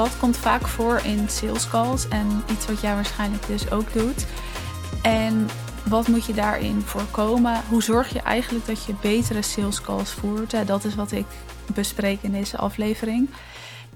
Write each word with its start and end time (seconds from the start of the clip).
wat 0.00 0.18
komt 0.18 0.36
vaak 0.36 0.66
voor 0.66 1.00
in 1.04 1.28
sales 1.28 1.68
calls 1.68 2.08
en 2.08 2.42
iets 2.50 2.66
wat 2.66 2.80
jij 2.80 2.94
waarschijnlijk 2.94 3.46
dus 3.46 3.70
ook 3.70 3.92
doet. 3.92 4.26
En 5.02 5.48
wat 5.88 6.08
moet 6.08 6.24
je 6.24 6.32
daarin 6.32 6.80
voorkomen? 6.80 7.62
Hoe 7.68 7.82
zorg 7.82 8.12
je 8.12 8.20
eigenlijk 8.20 8.66
dat 8.66 8.84
je 8.84 8.94
betere 9.00 9.42
sales 9.42 9.80
calls 9.80 10.10
voert? 10.10 10.66
Dat 10.66 10.84
is 10.84 10.94
wat 10.94 11.12
ik 11.12 11.26
bespreek 11.74 12.22
in 12.22 12.32
deze 12.32 12.56
aflevering. 12.56 13.28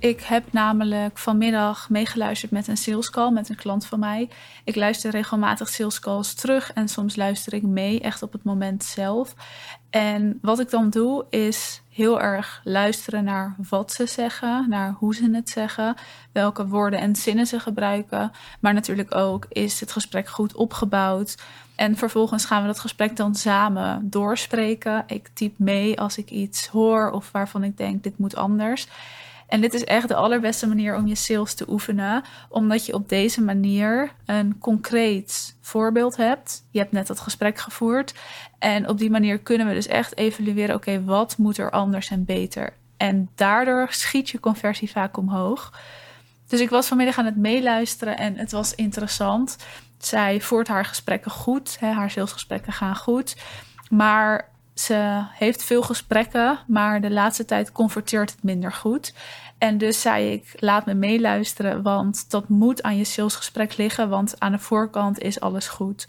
Ik 0.05 0.21
heb 0.21 0.53
namelijk 0.53 1.19
vanmiddag 1.19 1.91
meegeluisterd 1.91 2.53
met 2.53 2.69
een 2.69 2.77
sales 2.77 3.11
call 3.11 3.31
met 3.31 3.49
een 3.49 3.57
klant 3.57 3.87
van 3.87 3.99
mij. 3.99 4.29
Ik 4.65 4.77
luister 4.77 5.11
regelmatig 5.11 5.69
sales 5.69 6.01
calls 6.01 6.35
terug 6.35 6.73
en 6.73 6.89
soms 6.89 7.17
luister 7.17 7.55
ik 7.55 7.63
mee, 7.63 8.01
echt 8.01 8.23
op 8.23 8.33
het 8.33 8.45
moment 8.45 8.85
zelf. 8.85 9.35
En 9.91 10.39
wat 10.43 10.61
ik 10.61 10.71
dan 10.71 10.91
doe 10.91 11.25
is 11.31 11.83
heel 11.91 12.21
erg 12.21 12.61
luisteren 12.65 13.25
naar 13.25 13.55
wat 13.69 13.93
ze 13.93 14.07
zeggen, 14.07 14.69
naar 14.69 14.95
hoe 14.99 15.15
ze 15.15 15.31
het 15.33 15.51
zeggen, 15.51 15.95
welke 16.33 16.67
woorden 16.67 17.01
en 17.01 17.17
zinnen 17.17 17.47
ze 17.47 17.61
gebruiken. 17.61 18.33
Maar 18.61 18.75
natuurlijk 18.75 19.15
ook 19.15 19.47
is 19.49 19.81
het 19.81 19.93
gesprek 19.93 20.29
goed 20.29 20.55
opgebouwd. 20.55 21.37
En 21.75 21.97
vervolgens 21.97 22.45
gaan 22.45 22.61
we 22.61 22.67
dat 22.67 22.81
gesprek 22.81 23.17
dan 23.17 23.35
samen 23.35 24.11
doorspreken. 24.11 25.05
Ik 25.07 25.29
typ 25.33 25.59
mee 25.59 26.01
als 26.01 26.19
ik 26.19 26.31
iets 26.31 26.67
hoor 26.67 27.11
of 27.11 27.31
waarvan 27.33 27.65
ik 27.65 27.77
denk 27.77 28.03
dit 28.03 28.19
moet 28.19 28.37
anders. 28.37 28.89
En 29.55 29.61
dit 29.61 29.75
is 29.75 29.85
echt 29.85 30.09
de 30.09 30.15
allerbeste 30.15 30.67
manier 30.67 30.97
om 30.97 31.07
je 31.07 31.15
sales 31.15 31.55
te 31.55 31.65
oefenen, 31.69 32.23
omdat 32.49 32.87
je 32.87 32.95
op 32.95 33.09
deze 33.09 33.43
manier 33.43 34.13
een 34.27 34.59
concreet 34.59 35.57
voorbeeld 35.61 36.17
hebt. 36.17 36.65
Je 36.71 36.79
hebt 36.79 36.93
net 36.93 37.07
dat 37.07 37.21
gesprek 37.21 37.59
gevoerd 37.59 38.15
en 38.59 38.89
op 38.89 38.99
die 38.99 39.11
manier 39.11 39.39
kunnen 39.39 39.67
we 39.67 39.75
dus 39.75 39.87
echt 39.87 40.17
evalueren: 40.17 40.75
oké, 40.75 41.05
wat 41.05 41.39
moet 41.39 41.59
er 41.59 41.71
anders 41.71 42.11
en 42.11 42.25
beter? 42.25 42.73
En 42.97 43.29
daardoor 43.35 43.87
schiet 43.91 44.31
je 44.31 44.41
conversie 44.41 44.91
vaak 44.91 45.17
omhoog. 45.17 45.81
Dus 46.47 46.61
ik 46.61 46.71
was 46.71 46.87
vanmiddag 46.87 47.19
aan 47.19 47.25
het 47.25 47.37
meeluisteren 47.37 48.19
en 48.19 48.37
het 48.37 48.53
was 48.53 48.75
interessant. 48.75 49.57
Zij 49.99 50.41
voert 50.41 50.69
haar 50.69 50.85
gesprekken 50.85 51.31
goed, 51.31 51.77
hè, 51.81 51.91
haar 51.91 52.11
salesgesprekken 52.11 52.73
gaan 52.73 52.97
goed. 52.97 53.37
Maar 53.91 54.49
ze 54.75 55.25
heeft 55.33 55.65
veel 55.65 55.83
gesprekken, 55.83 56.59
maar 56.67 57.01
de 57.01 57.11
laatste 57.11 57.45
tijd 57.45 57.73
converteert 57.73 58.31
het 58.31 58.43
minder 58.43 58.73
goed. 58.73 59.15
En 59.59 59.79
dus 59.79 60.01
zei 60.01 60.33
ik, 60.33 60.55
laat 60.57 60.87
me 60.87 60.95
meeluisteren, 60.95 61.83
want 61.83 62.31
dat 62.31 62.49
moet 62.49 62.83
aan 62.83 62.97
je 62.97 63.05
salesgesprek 63.05 63.77
liggen, 63.77 64.09
want 64.09 64.41
aan 64.41 64.53
de 64.53 64.59
voorkant 64.59 65.19
is 65.19 65.41
alles 65.41 65.69
goed. 65.69 66.07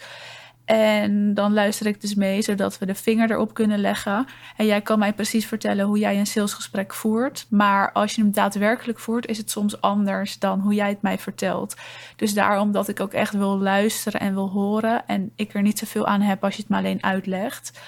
En 0.65 1.33
dan 1.33 1.53
luister 1.53 1.85
ik 1.85 2.01
dus 2.01 2.15
mee, 2.15 2.41
zodat 2.41 2.77
we 2.77 2.85
de 2.85 2.95
vinger 2.95 3.31
erop 3.31 3.53
kunnen 3.53 3.79
leggen. 3.79 4.25
En 4.57 4.65
jij 4.65 4.81
kan 4.81 4.99
mij 4.99 5.13
precies 5.13 5.45
vertellen 5.45 5.85
hoe 5.85 5.99
jij 5.99 6.19
een 6.19 6.27
salesgesprek 6.27 6.93
voert. 6.93 7.45
Maar 7.49 7.91
als 7.91 8.15
je 8.15 8.21
hem 8.21 8.31
daadwerkelijk 8.31 8.99
voert, 8.99 9.27
is 9.27 9.37
het 9.37 9.51
soms 9.51 9.81
anders 9.81 10.39
dan 10.39 10.59
hoe 10.59 10.73
jij 10.73 10.89
het 10.89 11.01
mij 11.01 11.17
vertelt. 11.17 11.75
Dus 12.15 12.33
daarom 12.33 12.71
dat 12.71 12.87
ik 12.87 12.99
ook 12.99 13.13
echt 13.13 13.33
wil 13.33 13.57
luisteren 13.59 14.19
en 14.19 14.33
wil 14.33 14.49
horen. 14.49 15.07
En 15.07 15.31
ik 15.35 15.53
er 15.53 15.61
niet 15.61 15.79
zoveel 15.79 16.07
aan 16.07 16.21
heb 16.21 16.43
als 16.43 16.55
je 16.55 16.61
het 16.61 16.69
me 16.69 16.77
alleen 16.77 17.03
uitlegt. 17.03 17.79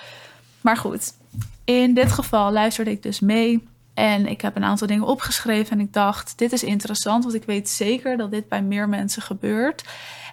Maar 0.68 0.78
goed, 0.78 1.14
in 1.64 1.94
dit 1.94 2.12
geval 2.12 2.52
luisterde 2.52 2.92
ik 2.92 3.04
dus 3.04 3.20
mee. 3.20 3.68
En 3.94 4.28
ik 4.28 4.42
heb 4.42 4.56
een 4.56 4.64
aantal 4.64 4.88
dingen 4.88 5.06
opgeschreven 5.08 5.72
en 5.72 5.80
ik 5.80 5.94
dacht, 5.94 6.38
dit 6.38 6.52
is 6.52 6.64
interessant, 6.64 7.24
want 7.24 7.36
ik 7.36 7.44
weet 7.44 7.70
zeker 7.70 8.18
dat 8.18 8.32
dit 8.32 8.50
bij 8.50 8.62
meer 8.62 8.90
mensen 8.90 9.22
gebeurt. 9.22 9.84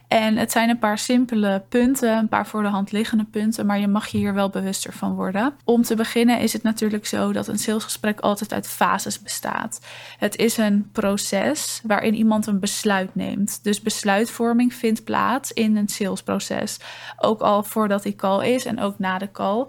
En 0.08 0.36
het 0.36 0.52
zijn 0.52 0.68
een 0.68 0.78
paar 0.78 0.98
simpele 0.98 1.62
punten, 1.68 2.16
een 2.16 2.28
paar 2.28 2.46
voor 2.46 2.62
de 2.62 2.68
hand 2.68 2.92
liggende 2.92 3.24
punten, 3.24 3.66
maar 3.66 3.78
je 3.78 3.88
mag 3.88 4.06
je 4.06 4.18
hier 4.18 4.34
wel 4.34 4.48
bewuster 4.48 4.92
van 4.92 5.14
worden. 5.14 5.55
Om 5.64 5.82
te 5.82 5.94
beginnen 5.94 6.38
is 6.38 6.52
het 6.52 6.62
natuurlijk 6.62 7.06
zo 7.06 7.33
dat 7.33 7.48
een 7.48 7.58
salesgesprek 7.58 8.20
altijd 8.20 8.52
uit 8.52 8.68
fases 8.68 9.22
bestaat. 9.22 9.80
Het 10.18 10.36
is 10.36 10.56
een 10.56 10.89
proces 10.92 11.80
waarin 11.84 12.14
iemand 12.14 12.46
een 12.46 12.61
besluit 12.61 13.14
neemt. 13.14 13.61
Dus 13.62 13.80
besluitvorming 13.80 14.74
vindt 14.74 15.05
plaats 15.05 15.52
in 15.52 15.77
een 15.77 15.89
salesproces. 15.89 16.78
Ook 17.16 17.40
al 17.40 17.62
voordat 17.62 18.02
die 18.02 18.16
call 18.16 18.55
is 18.55 18.64
en 18.64 18.80
ook 18.80 18.98
na 18.98 19.18
de 19.18 19.30
call. 19.30 19.66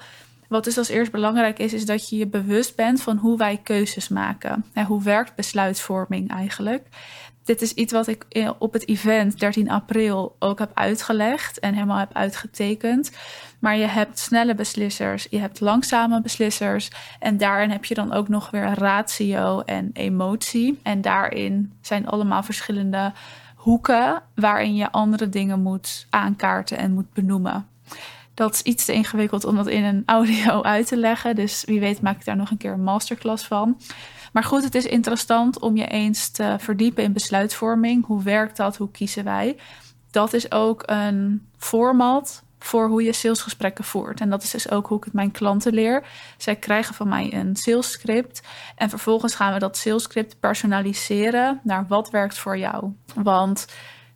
Wat 0.50 0.64
dus 0.64 0.78
als 0.78 0.90
eerst 0.90 1.12
belangrijk 1.12 1.60
is, 1.60 1.74
is 1.74 1.86
dat 1.86 2.10
je 2.10 2.18
je 2.18 2.28
bewust 2.28 2.76
bent 2.76 3.02
van 3.02 3.18
hoe 3.18 3.38
wij 3.38 3.60
keuzes 3.64 4.08
maken. 4.08 4.66
En 4.74 4.86
hoe 4.86 5.04
werkt 5.04 5.36
besluitvorming 5.36 6.30
eigenlijk? 6.30 6.88
Dit 7.44 7.62
is 7.62 7.74
iets 7.74 7.94
wat 7.94 8.08
ik 8.08 8.26
op 8.60 8.74
het 8.74 8.88
event 8.88 9.40
13 9.40 9.70
april 9.70 10.36
ook 10.40 10.60
heb 10.60 10.72
uitgelegd 10.74 11.60
en 11.60 11.74
helemaal 11.74 11.98
heb 11.98 12.14
uitgetekend. 12.14 13.12
Maar 13.60 13.78
je 13.78 13.86
hebt 13.86 14.20
snelle 14.20 14.56
beslissers, 14.56 15.28
je 15.30 15.40
hebt 15.40 15.60
langzame 15.60 16.22
beslissers. 16.22 16.92
En 17.20 17.38
daarin 17.38 17.70
heb 17.70 17.86
je 17.86 17.94
dan 17.94 18.14
ook 18.14 18.28
nog 18.28 18.50
weer 18.52 18.74
ratio 18.74 19.62
en 19.62 19.90
emotie. 19.94 20.80
En 20.84 21.02
daarin 21.02 21.74
zijn 21.82 22.08
allemaal 22.08 22.44
verschillende 22.44 23.14
hoeken 23.56 24.22
waarin 24.36 24.76
je 24.76 24.92
andere 24.92 25.30
dingen 25.30 25.62
moet 25.62 26.08
aankaarten 26.10 26.78
en 26.78 26.94
moet 26.94 27.14
benoemen. 27.14 27.68
Dat 28.36 28.54
is 28.54 28.62
iets 28.62 28.86
te 28.86 28.94
ingewikkeld 28.94 29.46
om 29.46 29.56
dat 29.56 29.68
in 29.68 29.84
een 29.84 30.04
audio 30.16 30.62
uit 30.62 30.88
te 30.88 30.98
leggen. 30.98 31.36
Dus 31.36 31.64
wie 31.66 31.80
weet 31.80 32.02
maak 32.02 32.16
ik 32.16 32.26
daar 32.26 32.36
nog 32.36 32.52
een 32.52 32.58
keer 32.58 32.72
een 32.72 32.84
masterclass 32.84 33.46
van. 33.46 33.78
Maar 34.34 34.44
goed, 34.44 34.64
het 34.64 34.76
is 34.76 34.86
interessant 34.86 35.60
om 35.60 35.78
je 35.78 35.88
eens 35.88 36.30
te 36.30 36.56
verdiepen 36.60 37.04
in 37.04 37.14
besluitvorming. 37.14 38.06
Hoe 38.06 38.24
werkt 38.24 38.58
dat? 38.58 38.78
Hoe 38.78 38.92
kiezen 38.92 39.24
wij? 39.24 39.58
Dat 40.12 40.34
is 40.34 40.52
ook 40.52 40.84
een 40.86 41.48
format 41.58 42.44
voor 42.60 42.88
hoe 42.88 43.04
je 43.04 43.14
salesgesprekken 43.14 43.84
voert. 43.84 44.22
En 44.22 44.30
dat 44.30 44.44
is 44.44 44.52
dus 44.52 44.72
ook 44.72 44.88
hoe 44.88 44.98
ik 44.98 45.04
het 45.04 45.14
mijn 45.14 45.32
klanten 45.32 45.74
leer. 45.74 46.04
Zij 46.38 46.56
krijgen 46.56 46.96
van 46.96 47.08
mij 47.08 47.34
een 47.34 47.56
salesscript. 47.56 48.42
En 48.76 48.90
vervolgens 48.90 49.36
gaan 49.36 49.54
we 49.54 49.60
dat 49.60 49.78
salesscript 49.78 50.40
personaliseren 50.40 51.60
naar 51.64 51.86
wat 51.88 52.10
werkt 52.10 52.38
voor 52.38 52.58
jou. 52.58 52.94
Want 53.16 53.66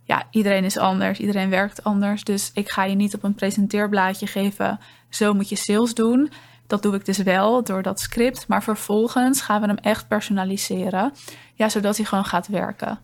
ja, 0.09 0.23
iedereen 0.31 0.63
is 0.63 0.77
anders, 0.77 1.19
iedereen 1.19 1.49
werkt 1.49 1.83
anders. 1.83 2.23
Dus 2.23 2.51
ik 2.53 2.69
ga 2.69 2.83
je 2.83 2.95
niet 2.95 3.15
op 3.15 3.23
een 3.23 3.35
presenteerblaadje 3.35 4.27
geven, 4.27 4.79
zo 5.09 5.33
moet 5.33 5.49
je 5.49 5.55
sales 5.55 5.93
doen. 5.93 6.31
Dat 6.67 6.81
doe 6.81 6.95
ik 6.95 7.05
dus 7.05 7.17
wel 7.17 7.63
door 7.63 7.81
dat 7.81 7.99
script. 7.99 8.47
Maar 8.47 8.63
vervolgens 8.63 9.41
gaan 9.41 9.61
we 9.61 9.67
hem 9.67 9.77
echt 9.77 10.07
personaliseren. 10.07 11.13
Ja, 11.53 11.69
zodat 11.69 11.97
hij 11.97 12.05
gewoon 12.05 12.25
gaat 12.25 12.47
werken. 12.47 12.99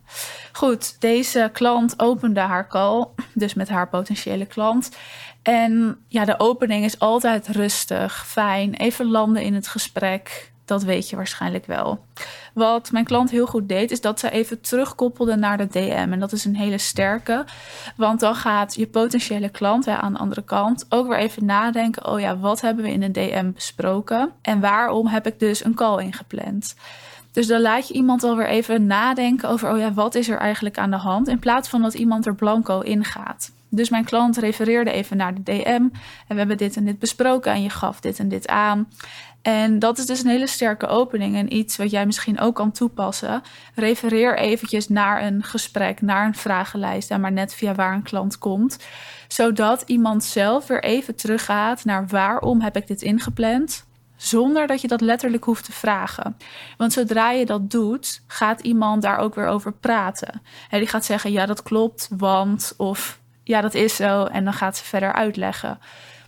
Goed, 0.52 1.02
deze 1.02 1.50
klant 1.54 2.00
opende 2.00 2.40
haar 2.40 2.68
call. 2.68 3.08
Dus 3.34 3.54
met 3.54 3.70
haar 3.70 3.90
potentiële 3.90 4.46
klant. 4.46 4.90
En 5.42 5.98
ja, 6.08 6.26
de 6.26 6.40
opening 6.40 6.86
is 6.86 7.00
altijd 7.00 7.48
rustig, 7.48 8.28
fijn. 8.28 8.74
Even 8.74 9.12
landen 9.12 9.44
in 9.44 9.54
het 9.54 9.68
gesprek. 9.68 10.54
Dat 10.66 10.84
weet 10.84 11.10
je 11.10 11.16
waarschijnlijk 11.16 11.66
wel. 11.66 12.06
Wat 12.54 12.92
mijn 12.92 13.06
klant 13.06 13.30
heel 13.30 13.46
goed 13.46 13.70
deed, 13.70 13.92
is 13.92 14.02
dat 14.02 14.20
ze 14.20 14.30
even 14.30 14.62
terugkoppelde 14.62 15.36
naar 15.36 15.58
de 15.58 15.68
DM. 15.68 16.08
En 16.12 16.20
dat 16.20 16.32
is 16.32 16.46
een 16.46 16.56
hele 16.56 16.78
sterke. 16.78 17.46
Want 17.96 18.20
dan 18.20 18.36
gaat 18.36 18.76
je 18.76 18.88
potentiële 18.88 19.50
klant 19.50 19.86
hè, 19.86 19.96
aan 19.96 20.14
de 20.14 20.20
andere 20.20 20.44
kant 20.44 20.86
ook 20.90 21.08
weer 21.08 21.18
even 21.18 21.46
nadenken: 21.46 22.08
oh 22.08 22.20
ja, 22.20 22.38
wat 22.38 22.62
hebben 22.62 22.84
we 22.84 22.92
in 22.92 23.04
een 23.04 23.12
DM 23.12 23.52
besproken? 23.52 24.32
En 24.42 24.60
waarom 24.60 25.08
heb 25.08 25.28
ik 25.28 25.40
dus 25.40 25.66
een 25.66 25.76
call 25.76 26.04
ingepland? 26.04 26.76
Dus 27.32 27.48
dan 27.48 27.62
laat 27.62 27.88
je 27.88 27.94
iemand 27.94 28.24
alweer 28.24 28.48
even 28.48 28.86
nadenken 28.86 29.50
over: 29.50 29.72
oh 29.72 29.80
ja, 29.80 29.94
wat 29.94 30.16
is 30.16 30.30
er 30.30 30.38
eigenlijk 30.38 30.78
aan 30.78 30.92
de 30.92 30.98
hand? 30.98 31.28
In 31.28 31.40
plaats 31.40 31.70
van 31.70 31.82
dat 31.82 31.94
iemand 31.94 32.26
er 32.26 32.36
blanco 32.36 32.80
ingaat. 32.80 33.52
Dus 33.76 33.90
mijn 33.90 34.06
klant 34.06 34.38
refereerde 34.38 34.92
even 34.92 35.18
naar 35.18 35.34
de 35.34 35.44
DM. 35.44 35.68
En 35.68 35.92
we 36.28 36.36
hebben 36.36 36.58
dit 36.58 36.76
en 36.76 36.86
dit 36.86 37.00
besproken. 37.00 37.52
En 37.52 37.62
je 37.62 37.70
gaf 37.70 38.00
dit 38.00 38.20
en 38.20 38.30
dit 38.30 38.48
aan. 38.48 38.88
En 39.46 39.80
dat 39.80 39.98
is 39.98 40.06
dus 40.06 40.24
een 40.24 40.30
hele 40.30 40.48
sterke 40.48 40.88
opening 40.88 41.36
en 41.36 41.54
iets 41.56 41.78
wat 41.78 41.92
jij 41.92 42.06
misschien 42.06 42.40
ook 42.40 42.56
kan 42.56 42.72
toepassen. 42.72 43.42
Refereer 43.76 44.38
eventjes 44.38 44.88
naar 44.88 45.24
een 45.24 45.44
gesprek, 45.44 46.02
naar 46.02 46.26
een 46.26 46.36
vragenlijst 46.36 47.12
en 47.12 47.22
maar 47.22 47.32
net 47.32 47.54
via 47.54 47.76
waar 47.76 47.94
een 47.94 48.04
klant 48.04 48.38
komt. 48.38 48.78
Zodat 49.28 49.84
iemand 49.86 50.24
zelf 50.24 50.68
weer 50.68 50.84
even 50.84 51.16
teruggaat 51.16 51.86
naar 51.86 52.08
waarom 52.08 52.62
heb 52.62 52.76
ik 52.76 52.88
dit 52.88 53.02
ingepland. 53.02 53.86
Zonder 54.16 54.68
dat 54.68 54.82
je 54.82 54.88
dat 54.88 55.02
letterlijk 55.02 55.44
hoeft 55.44 55.66
te 55.66 55.72
vragen. 55.72 56.38
Want 56.78 56.94
zodra 56.94 57.32
je 57.32 57.46
dat 57.46 57.72
doet, 57.72 58.22
gaat 58.28 58.62
iemand 58.62 59.02
daar 59.02 59.18
ook 59.18 59.36
weer 59.36 59.48
over 59.48 59.74
praten. 59.74 60.42
En 60.70 60.80
die 60.80 60.88
gaat 60.88 61.06
zeggen: 61.06 61.32
Ja, 61.32 61.46
dat 61.46 61.64
klopt, 61.64 62.10
want. 62.18 62.74
Of 62.78 63.20
ja, 63.46 63.62
dat 63.62 63.74
is 63.74 63.96
zo. 63.96 64.24
En 64.24 64.44
dan 64.44 64.54
gaat 64.54 64.78
ze 64.78 64.84
verder 64.84 65.14
uitleggen. 65.14 65.80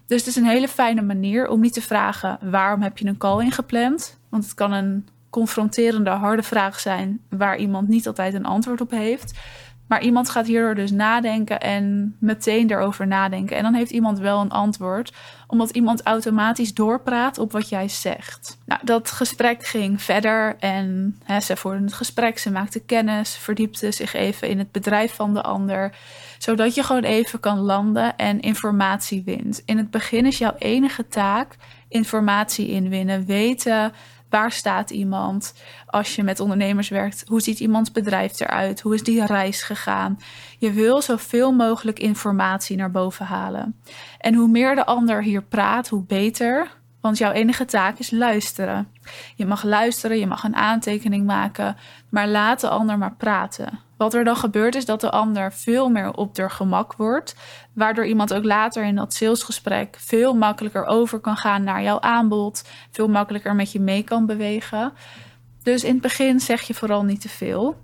Dus 0.06 0.20
het 0.20 0.28
is 0.28 0.36
een 0.36 0.46
hele 0.46 0.68
fijne 0.68 1.02
manier 1.02 1.48
om 1.48 1.60
niet 1.60 1.74
te 1.74 1.82
vragen 1.82 2.38
waarom 2.42 2.82
heb 2.82 2.98
je 2.98 3.08
een 3.08 3.18
call 3.18 3.44
ingepland. 3.44 4.20
Want 4.30 4.44
het 4.44 4.54
kan 4.54 4.72
een 4.72 5.08
confronterende, 5.30 6.10
harde 6.10 6.44
vraag 6.44 6.80
zijn 6.80 7.22
waar 7.30 7.58
iemand 7.58 7.88
niet 7.88 8.08
altijd 8.08 8.34
een 8.34 8.46
antwoord 8.46 8.82
op 8.82 8.92
heeft. 8.92 9.40
Maar 9.88 10.02
iemand 10.02 10.30
gaat 10.30 10.48
hierdoor 10.48 10.76
dus 10.76 10.92
nadenken 10.92 11.60
en 11.60 12.16
meteen 12.20 12.72
erover 12.72 13.08
nadenken. 13.08 13.58
En 13.58 13.64
dan 13.64 13.74
heeft 13.74 13.92
iemand 13.92 14.20
wel 14.20 14.42
een 14.42 14.52
antwoord, 14.52 15.14
omdat 15.48 15.70
iemand 15.70 16.04
automatisch 16.04 16.74
doorpraat 16.74 17.38
op 17.38 17.52
wat 17.52 17.70
jij 17.70 17.88
zegt. 17.88 18.58
Nou, 18.66 18.82
dat 18.84 19.12
gesprek 19.12 19.66
ging 19.66 20.02
verder 20.02 20.56
en 20.60 21.18
hè, 21.24 21.40
ze 21.40 21.56
voerden 21.56 21.84
het 21.84 21.94
gesprek, 21.94 22.38
ze 22.38 22.52
maakte 22.52 22.80
kennis, 22.80 23.36
verdiepte 23.36 23.92
zich 23.92 24.14
even 24.14 24.50
in 24.50 24.58
het 24.58 24.72
bedrijf 24.72 25.16
van 25.16 25.34
de 25.34 25.44
ander, 25.44 25.96
zodat 26.38 26.76
je 26.76 26.84
gewoon 26.84 27.04
even 27.04 27.40
kan 27.40 27.60
landen 27.60 28.16
en 28.18 28.40
informatie 28.40 29.24
wint. 29.26 29.62
In 29.66 29.78
het 29.78 29.92
begin 29.92 30.26
is 30.26 30.38
jouw 30.38 30.56
enige 30.58 31.08
taak 31.08 31.56
informatie 31.90 32.68
inwinnen, 32.68 33.26
weten 33.26 33.94
Waar 34.30 34.52
staat 34.52 34.90
iemand? 34.90 35.54
Als 35.86 36.16
je 36.16 36.24
met 36.24 36.40
ondernemers 36.40 36.90
werkt, 36.90 37.24
hoe 37.28 37.42
ziet 37.42 37.60
iemands 37.60 37.92
bedrijf 37.92 38.40
eruit? 38.40 38.82
Hoe 38.82 38.94
is 38.94 39.04
die 39.04 39.26
reis 39.26 39.62
gegaan? 39.62 40.20
Je 40.58 40.72
wil 40.72 41.02
zoveel 41.02 41.52
mogelijk 41.52 42.00
informatie 42.00 42.78
naar 42.78 42.92
boven 42.92 43.26
halen. 43.26 43.82
En 44.18 44.34
hoe 44.34 44.48
meer 44.48 44.76
de 44.76 44.86
ander 44.86 45.24
hier 45.24 45.44
praat, 45.44 45.88
hoe 45.88 46.04
beter. 46.04 46.76
Want 47.02 47.18
jouw 47.18 47.32
enige 47.32 47.66
taak 47.66 47.98
is 47.98 48.12
luisteren. 48.12 48.88
Je 49.36 49.46
mag 49.46 49.64
luisteren, 49.64 50.20
je 50.20 50.28
mag 50.28 50.44
een 50.44 50.56
aantekening 50.56 51.26
maken, 51.26 51.76
maar 52.10 52.28
laat 52.28 52.60
de 52.62 52.70
ander 52.70 52.98
maar 52.98 53.16
praten. 53.16 53.80
Wat 53.98 54.14
er 54.14 54.24
dan 54.24 54.36
gebeurt 54.36 54.76
is 54.76 54.86
dat 54.86 55.02
de 55.02 55.12
ander 55.12 55.54
veel 55.54 55.90
meer 55.90 56.14
op 56.14 56.36
de 56.36 56.50
gemak 56.50 56.94
wordt, 56.94 57.36
waardoor 57.74 58.06
iemand 58.06 58.34
ook 58.34 58.44
later 58.44 58.84
in 58.84 58.96
dat 58.96 59.14
salesgesprek 59.14 59.96
veel 60.00 60.34
makkelijker 60.34 60.86
over 60.86 61.20
kan 61.20 61.38
gaan 61.38 61.64
naar 61.64 61.84
jouw 61.84 62.00
aanbod, 62.00 62.64
veel 62.92 63.08
makkelijker 63.08 63.56
met 63.56 63.72
je 63.72 63.80
mee 63.80 64.04
kan 64.04 64.26
bewegen. 64.26 64.94
Dus 65.64 65.84
in 65.84 65.94
het 65.94 66.02
begin 66.02 66.40
zeg 66.40 66.62
je 66.62 66.74
vooral 66.74 67.04
niet 67.04 67.22
te 67.22 67.30
veel. 67.30 67.76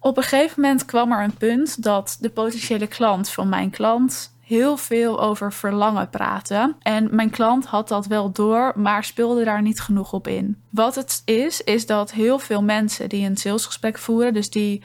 Op 0.00 0.16
een 0.16 0.22
gegeven 0.22 0.60
moment 0.60 0.84
kwam 0.84 1.12
er 1.12 1.24
een 1.24 1.36
punt 1.36 1.82
dat 1.82 2.16
de 2.20 2.30
potentiële 2.30 2.86
klant 2.86 3.30
van 3.30 3.48
mijn 3.48 3.70
klant 3.70 4.35
heel 4.46 4.76
veel 4.76 5.20
over 5.20 5.52
verlangen 5.52 6.10
praten. 6.10 6.76
En 6.82 7.08
mijn 7.10 7.30
klant 7.30 7.66
had 7.66 7.88
dat 7.88 8.06
wel 8.06 8.32
door, 8.32 8.72
maar 8.76 9.04
speelde 9.04 9.44
daar 9.44 9.62
niet 9.62 9.80
genoeg 9.80 10.12
op 10.12 10.26
in. 10.28 10.62
Wat 10.70 10.94
het 10.94 11.22
is, 11.24 11.60
is 11.60 11.86
dat 11.86 12.12
heel 12.12 12.38
veel 12.38 12.62
mensen 12.62 13.08
die 13.08 13.26
een 13.26 13.36
salesgesprek 13.36 13.98
voeren, 13.98 14.34
dus 14.34 14.50
die 14.50 14.82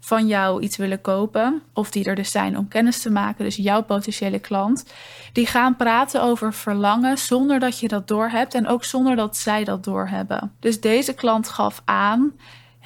van 0.00 0.26
jou 0.26 0.62
iets 0.62 0.76
willen 0.76 1.00
kopen, 1.00 1.62
of 1.72 1.90
die 1.90 2.04
er 2.04 2.14
dus 2.14 2.30
zijn 2.30 2.58
om 2.58 2.68
kennis 2.68 3.02
te 3.02 3.10
maken, 3.10 3.44
dus 3.44 3.56
jouw 3.56 3.82
potentiële 3.82 4.38
klant, 4.38 4.84
die 5.32 5.46
gaan 5.46 5.76
praten 5.76 6.22
over 6.22 6.52
verlangen 6.52 7.18
zonder 7.18 7.60
dat 7.60 7.78
je 7.78 7.88
dat 7.88 8.08
doorhebt 8.08 8.54
en 8.54 8.66
ook 8.66 8.84
zonder 8.84 9.16
dat 9.16 9.36
zij 9.36 9.64
dat 9.64 9.84
doorhebben. 9.84 10.52
Dus 10.60 10.80
deze 10.80 11.14
klant 11.14 11.48
gaf 11.48 11.82
aan 11.84 12.32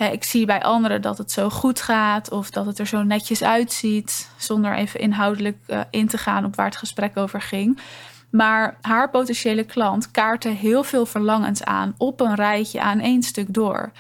ik 0.06 0.25
zie 0.25 0.47
bij 0.47 0.62
anderen 0.62 1.03
dat 1.03 1.19
het 1.19 1.33
zo 1.33 1.50
goed 1.50 1.81
gaat 1.81 2.31
of 2.31 2.50
dat 2.50 2.67
het 2.67 2.79
er 2.79 2.87
zo 2.87 3.03
netjes 3.03 3.43
uitziet, 3.43 4.31
zonder 4.37 4.75
even 4.75 5.00
inhoudelijk 5.00 5.56
uh, 5.67 5.81
in 5.91 6.09
te 6.09 6.19
gaan 6.19 6.45
op 6.45 6.56
waar 6.56 6.67
het 6.67 6.77
gesprek 6.77 7.17
over 7.17 7.43
ging. 7.43 7.81
Maar 8.31 8.79
haar 8.81 9.11
potentiële 9.11 9.65
klant 9.65 10.11
kaartte 10.11 10.49
heel 10.49 10.85
veel 10.85 11.06
verlangens 11.06 11.65
aan 11.65 11.95
op 11.99 12.21
een 12.21 12.35
rijtje 12.35 12.81
aan 12.81 13.00
één 13.00 13.23
stuk 13.23 13.55
door. 13.55 13.93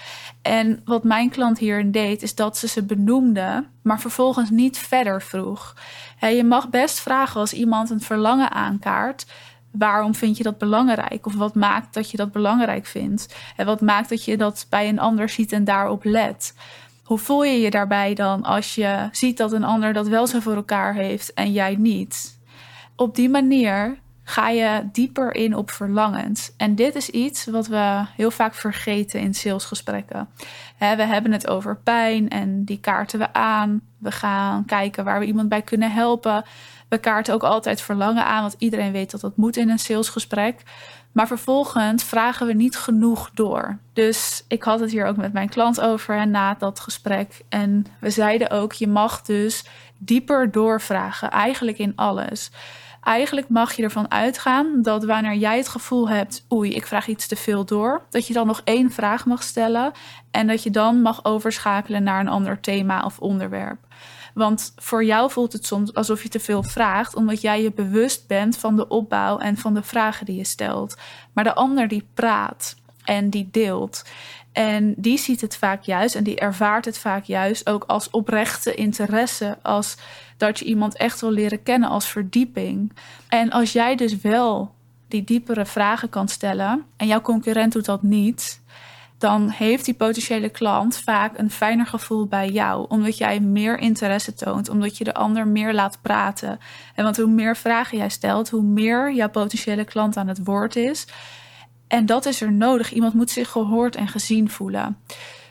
En 0.42 0.80
wat 0.84 1.04
mijn 1.04 1.30
klant 1.30 1.58
hierin 1.58 1.90
deed, 1.90 2.22
is 2.22 2.34
dat 2.34 2.56
ze 2.56 2.68
ze 2.68 2.82
benoemde, 2.82 3.64
maar 3.82 4.00
vervolgens 4.00 4.50
niet 4.50 4.78
verder 4.78 5.22
vroeg. 5.22 5.74
je 6.20 6.44
mag 6.44 6.70
best 6.70 7.00
vragen 7.00 7.40
als 7.40 7.52
iemand 7.52 7.90
een 7.90 8.00
verlangen 8.00 8.50
aankaart 8.50 9.26
waarom 9.70 10.14
vind 10.14 10.36
je 10.36 10.42
dat 10.42 10.58
belangrijk? 10.58 11.26
Of 11.26 11.34
wat 11.34 11.54
maakt 11.54 11.94
dat 11.94 12.10
je 12.10 12.16
dat 12.16 12.32
belangrijk 12.32 12.86
vindt? 12.86 13.34
En 13.56 13.66
wat 13.66 13.80
maakt 13.80 14.08
dat 14.08 14.24
je 14.24 14.36
dat 14.36 14.66
bij 14.68 14.88
een 14.88 14.98
ander 14.98 15.28
ziet 15.28 15.52
en 15.52 15.64
daarop 15.64 16.04
let? 16.04 16.54
Hoe 17.02 17.18
voel 17.18 17.44
je 17.44 17.60
je 17.60 17.70
daarbij 17.70 18.14
dan 18.14 18.42
als 18.42 18.74
je 18.74 19.08
ziet 19.12 19.36
dat 19.36 19.52
een 19.52 19.64
ander 19.64 19.92
dat 19.92 20.08
wel 20.08 20.26
zo 20.26 20.40
voor 20.40 20.54
elkaar 20.54 20.94
heeft 20.94 21.32
en 21.32 21.52
jij 21.52 21.76
niet? 21.76 22.38
Op 22.96 23.14
die 23.14 23.28
manier 23.28 23.98
ga 24.28 24.48
je 24.48 24.88
dieper 24.92 25.34
in 25.34 25.54
op 25.54 25.70
verlangens. 25.70 26.52
En 26.56 26.74
dit 26.74 26.94
is 26.94 27.10
iets 27.10 27.46
wat 27.46 27.66
we 27.66 28.04
heel 28.16 28.30
vaak 28.30 28.54
vergeten 28.54 29.20
in 29.20 29.34
salesgesprekken. 29.34 30.28
we 30.78 30.84
hebben 30.84 31.32
het 31.32 31.48
over 31.48 31.76
pijn 31.76 32.28
en 32.28 32.64
die 32.64 32.80
kaarten 32.80 33.18
we 33.18 33.32
aan. 33.32 33.80
We 33.98 34.10
gaan 34.10 34.64
kijken 34.64 35.04
waar 35.04 35.18
we 35.18 35.26
iemand 35.26 35.48
bij 35.48 35.62
kunnen 35.62 35.92
helpen. 35.92 36.44
We 36.88 36.98
kaarten 36.98 37.34
ook 37.34 37.42
altijd 37.42 37.80
verlangen 37.80 38.24
aan, 38.24 38.40
want 38.40 38.54
iedereen 38.58 38.92
weet 38.92 39.10
dat 39.10 39.20
dat 39.20 39.36
moet 39.36 39.56
in 39.56 39.70
een 39.70 39.78
salesgesprek. 39.78 40.62
Maar 41.12 41.26
vervolgens 41.26 42.04
vragen 42.04 42.46
we 42.46 42.52
niet 42.52 42.76
genoeg 42.76 43.30
door. 43.34 43.78
Dus 43.92 44.44
ik 44.48 44.62
had 44.62 44.80
het 44.80 44.90
hier 44.90 45.06
ook 45.06 45.16
met 45.16 45.32
mijn 45.32 45.48
klant 45.48 45.80
over 45.80 46.28
na 46.28 46.54
dat 46.54 46.80
gesprek. 46.80 47.44
En 47.48 47.86
we 48.00 48.10
zeiden 48.10 48.50
ook: 48.50 48.72
je 48.72 48.88
mag 48.88 49.22
dus 49.22 49.64
dieper 49.98 50.50
doorvragen, 50.50 51.30
eigenlijk 51.30 51.78
in 51.78 51.92
alles. 51.96 52.50
Eigenlijk 53.02 53.48
mag 53.48 53.72
je 53.72 53.82
ervan 53.82 54.10
uitgaan 54.10 54.82
dat 54.82 55.04
wanneer 55.04 55.34
jij 55.34 55.56
het 55.56 55.68
gevoel 55.68 56.08
hebt, 56.08 56.46
oei, 56.52 56.74
ik 56.74 56.86
vraag 56.86 57.06
iets 57.06 57.26
te 57.26 57.36
veel 57.36 57.64
door, 57.64 58.02
dat 58.10 58.26
je 58.26 58.32
dan 58.32 58.46
nog 58.46 58.60
één 58.64 58.90
vraag 58.90 59.26
mag 59.26 59.42
stellen 59.42 59.92
en 60.30 60.46
dat 60.46 60.62
je 60.62 60.70
dan 60.70 61.02
mag 61.02 61.24
overschakelen 61.24 62.02
naar 62.02 62.20
een 62.20 62.28
ander 62.28 62.60
thema 62.60 63.04
of 63.04 63.18
onderwerp. 63.18 63.78
Want 64.34 64.72
voor 64.76 65.04
jou 65.04 65.30
voelt 65.30 65.52
het 65.52 65.66
soms 65.66 65.94
alsof 65.94 66.22
je 66.22 66.28
te 66.28 66.40
veel 66.40 66.62
vraagt, 66.62 67.14
omdat 67.14 67.40
jij 67.40 67.62
je 67.62 67.72
bewust 67.72 68.26
bent 68.26 68.58
van 68.58 68.76
de 68.76 68.88
opbouw 68.88 69.38
en 69.38 69.56
van 69.56 69.74
de 69.74 69.82
vragen 69.82 70.26
die 70.26 70.36
je 70.36 70.44
stelt. 70.44 70.96
Maar 71.32 71.44
de 71.44 71.54
ander 71.54 71.88
die 71.88 72.08
praat 72.14 72.76
en 73.04 73.30
die 73.30 73.48
deelt. 73.50 74.04
En 74.52 74.94
die 74.96 75.18
ziet 75.18 75.40
het 75.40 75.56
vaak 75.56 75.82
juist 75.82 76.14
en 76.14 76.24
die 76.24 76.38
ervaart 76.38 76.84
het 76.84 76.98
vaak 76.98 77.24
juist 77.24 77.68
ook 77.68 77.84
als 77.86 78.10
oprechte 78.10 78.74
interesse, 78.74 79.58
als 79.62 79.96
dat 80.36 80.58
je 80.58 80.64
iemand 80.64 80.96
echt 80.96 81.20
wil 81.20 81.30
leren 81.30 81.62
kennen 81.62 81.88
als 81.88 82.06
verdieping. 82.06 82.92
En 83.28 83.50
als 83.50 83.72
jij 83.72 83.96
dus 83.96 84.16
wel 84.16 84.74
die 85.08 85.24
diepere 85.24 85.66
vragen 85.66 86.08
kan 86.08 86.28
stellen 86.28 86.84
en 86.96 87.06
jouw 87.06 87.20
concurrent 87.20 87.72
doet 87.72 87.84
dat 87.84 88.02
niet, 88.02 88.60
dan 89.18 89.48
heeft 89.48 89.84
die 89.84 89.94
potentiële 89.94 90.48
klant 90.48 90.96
vaak 90.96 91.38
een 91.38 91.50
fijner 91.50 91.86
gevoel 91.86 92.26
bij 92.26 92.48
jou. 92.48 92.86
Omdat 92.88 93.18
jij 93.18 93.40
meer 93.40 93.78
interesse 93.78 94.34
toont, 94.34 94.68
omdat 94.68 94.96
je 94.96 95.04
de 95.04 95.14
ander 95.14 95.46
meer 95.46 95.74
laat 95.74 95.98
praten. 96.02 96.58
En 96.94 97.04
want 97.04 97.16
hoe 97.16 97.26
meer 97.26 97.56
vragen 97.56 97.98
jij 97.98 98.08
stelt, 98.08 98.48
hoe 98.48 98.62
meer 98.62 99.12
jouw 99.12 99.28
potentiële 99.28 99.84
klant 99.84 100.16
aan 100.16 100.28
het 100.28 100.44
woord 100.44 100.76
is. 100.76 101.06
En 101.88 102.06
dat 102.06 102.26
is 102.26 102.40
er 102.40 102.52
nodig. 102.52 102.92
Iemand 102.92 103.14
moet 103.14 103.30
zich 103.30 103.50
gehoord 103.50 103.96
en 103.96 104.08
gezien 104.08 104.50
voelen. 104.50 104.98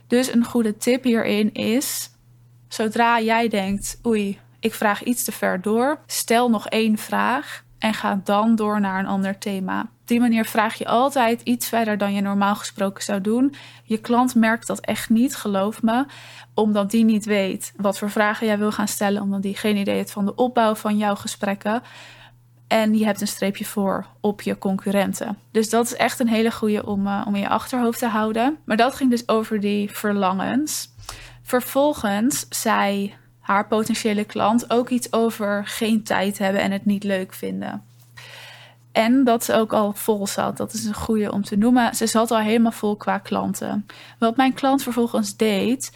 Dus 0.08 0.34
een 0.34 0.46
goede 0.46 0.78
tip 0.78 1.04
hierin 1.04 1.54
is: 1.54 2.10
zodra 2.68 3.22
jij 3.22 3.48
denkt, 3.48 4.00
oei, 4.06 4.40
ik 4.60 4.74
vraag 4.74 5.04
iets 5.04 5.24
te 5.24 5.32
ver 5.32 5.62
door, 5.62 6.00
stel 6.06 6.50
nog 6.50 6.68
één 6.68 6.98
vraag 6.98 7.64
en 7.80 7.94
ga 7.94 8.22
dan 8.24 8.56
door 8.56 8.80
naar 8.80 9.00
een 9.00 9.06
ander 9.08 9.38
thema. 9.38 9.82
Op 9.82 10.14
die 10.14 10.20
manier 10.20 10.46
vraag 10.46 10.78
je 10.78 10.88
altijd 10.88 11.42
iets 11.42 11.68
verder 11.68 11.98
dan 11.98 12.14
je 12.14 12.22
normaal 12.22 12.56
gesproken 12.56 13.04
zou 13.04 13.22
doen. 13.22 13.56
Je 13.84 13.98
klant 13.98 14.36
merkt 14.36 14.68
dat 14.68 14.80
echt 14.80 15.10
niet, 15.10 15.36
geloof 15.36 15.82
me, 15.82 16.06
omdat 16.54 16.92
die 16.92 17.06
niet 17.06 17.26
weet 17.26 17.74
wat 17.76 17.98
voor 17.98 18.10
vragen 18.10 18.48
jij 18.48 18.58
wil 18.58 18.72
gaan 18.72 18.88
stellen, 18.88 19.22
omdat 19.22 19.42
die 19.42 19.56
geen 19.56 19.78
idee 19.78 19.96
heeft 19.96 20.12
van 20.12 20.26
de 20.26 20.36
opbouw 20.36 20.76
van 20.76 20.98
jouw 20.98 21.16
gesprekken. 21.16 21.82
En 22.68 22.98
je 22.98 23.06
hebt 23.06 23.22
een 23.22 23.28
streepje 23.28 23.66
voor 23.66 24.06
op 24.20 24.42
je 24.42 24.58
concurrenten. 24.58 25.38
Dus 25.52 25.70
dat 25.70 25.86
is 25.86 25.96
echt 25.96 26.20
een 26.20 26.28
hele 26.28 26.52
goede 26.52 26.86
om, 26.86 27.08
uh, 27.08 27.24
om 27.28 27.36
in 27.36 27.42
je 27.42 27.50
achterhoofd 27.50 28.00
te 28.00 28.08
houden. 28.08 28.58
Maar 28.66 28.78
dat 28.78 28.96
ging 28.96 29.10
dus 29.10 29.28
over 29.28 29.60
die 29.60 29.92
verlangens. 29.92 30.90
Vervolgens 31.44 32.46
zei 32.50 33.14
haar 33.40 33.68
potentiële 33.68 34.24
klant 34.24 34.70
ook 34.70 34.90
iets 34.90 35.14
over 35.14 35.62
geen 35.66 36.04
tijd 36.04 36.38
hebben 36.38 36.62
en 36.62 36.72
het 36.72 36.86
niet 36.86 37.04
leuk 37.04 37.34
vinden. 37.34 37.84
En 38.92 39.24
dat 39.24 39.44
ze 39.44 39.54
ook 39.54 39.74
al 39.74 39.94
vol 39.94 40.28
zat. 40.28 40.58
Dat 40.58 40.74
is 40.74 40.86
een 40.86 40.94
goede 40.94 41.32
om 41.32 41.44
te 41.44 41.58
noemen. 41.58 41.96
Ze 41.96 42.08
zat 42.08 42.32
al 42.32 42.40
helemaal 42.40 42.72
vol 42.72 42.96
qua 42.96 43.18
klanten. 43.18 43.86
Wat 44.20 44.38
mijn 44.38 44.54
klant 44.54 44.84
vervolgens 44.84 45.36
deed, 45.36 45.92